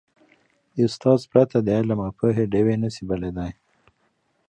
د 0.73 0.75
استاد 0.87 1.19
پرته، 1.31 1.57
د 1.63 1.67
علم 1.77 1.99
او 2.05 2.11
پوهې 2.19 2.45
ډېوي 2.53 2.75
نه 2.83 2.89
سي 2.95 3.01
بلېدلی. 3.09 3.51